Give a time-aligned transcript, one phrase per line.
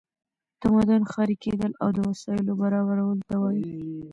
[0.61, 3.69] تمدن ښاري کیدل او د وسایلو برابرولو ته وایي.